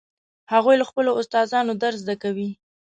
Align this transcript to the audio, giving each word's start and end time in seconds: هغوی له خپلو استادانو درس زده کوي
هغوی 0.53 0.75
له 0.77 0.85
خپلو 0.89 1.11
استادانو 1.21 1.73
درس 1.83 1.97
زده 2.03 2.15
کوي 2.23 2.49